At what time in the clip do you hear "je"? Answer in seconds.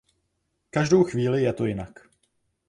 1.43-1.53